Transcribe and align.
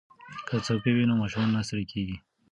که 0.47 0.55
څوکۍ 0.65 0.91
وي 0.93 1.03
نو 1.09 1.13
ماشوم 1.21 1.47
نه 1.55 1.61
ستړی 1.67 1.85
کیږي. 1.91 2.17